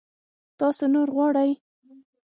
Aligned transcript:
تاسو 0.59 0.83
نور 0.93 1.07
غواړئ؟ 1.15 1.51